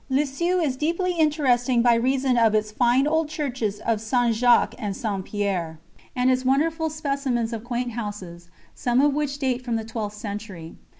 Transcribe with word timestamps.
Lisieux 0.09 0.59
is 0.59 0.77
deeply 0.77 1.13
interesting 1.13 1.83
by 1.83 1.93
reason 1.93 2.35
of 2.35 2.55
its 2.55 2.71
fine 2.71 3.05
old 3.05 3.29
churches 3.29 3.79
of 3.81 4.01
St. 4.01 4.33
Jacques 4.33 4.73
and 4.79 4.97
St. 4.97 5.23
Pierre, 5.23 5.77
and 6.15 6.31
its 6.31 6.43
wonderful 6.43 6.89
specimens 6.89 7.53
of 7.53 7.63
quaint 7.63 7.91
houses, 7.91 8.49
some 8.73 8.99
of 8.99 9.13
which 9.13 9.37
date 9.37 9.63
from 9.63 9.75
the 9.75 9.85
twelfth 9.85 10.17
century. 10.17 10.75